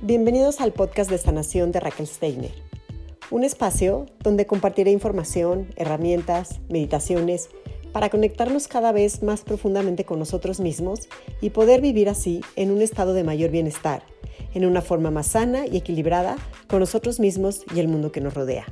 [0.00, 2.52] Bienvenidos al podcast de sanación de Raquel Steiner,
[3.32, 7.48] un espacio donde compartiré información, herramientas, meditaciones
[7.92, 11.08] para conectarnos cada vez más profundamente con nosotros mismos
[11.40, 14.04] y poder vivir así en un estado de mayor bienestar,
[14.54, 16.36] en una forma más sana y equilibrada
[16.68, 18.66] con nosotros mismos y el mundo que nos rodea.